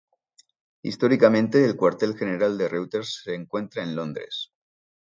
Históricamente, 0.81 1.63
el 1.63 1.75
cuartel 1.75 2.17
general 2.17 2.57
de 2.57 2.67
Reuters 2.67 3.21
se 3.23 3.35
encuentra 3.35 3.83
en 3.83 3.95
Londres. 3.95 4.51